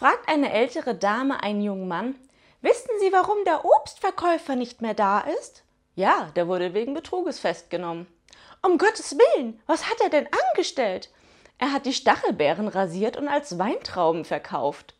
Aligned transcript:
fragt 0.00 0.30
eine 0.30 0.50
ältere 0.50 0.94
Dame 0.94 1.42
einen 1.42 1.60
jungen 1.60 1.86
Mann, 1.86 2.14
Wissen 2.62 2.90
Sie, 3.00 3.12
warum 3.12 3.44
der 3.44 3.66
Obstverkäufer 3.66 4.56
nicht 4.56 4.80
mehr 4.80 4.94
da 4.94 5.20
ist? 5.20 5.62
Ja, 5.94 6.30
der 6.36 6.48
wurde 6.48 6.72
wegen 6.72 6.94
Betruges 6.94 7.38
festgenommen. 7.38 8.06
Um 8.62 8.78
Gottes 8.78 9.18
Willen, 9.18 9.60
was 9.66 9.90
hat 9.90 10.00
er 10.02 10.08
denn 10.08 10.26
angestellt? 10.48 11.10
Er 11.58 11.72
hat 11.72 11.84
die 11.84 11.92
Stachelbeeren 11.92 12.68
rasiert 12.68 13.18
und 13.18 13.28
als 13.28 13.58
Weintrauben 13.58 14.24
verkauft. 14.24 14.94